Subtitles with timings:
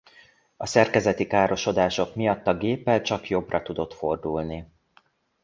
[0.57, 4.65] A szerkezeti károsodások miatt a géppel csak jobbra tudott fordulni.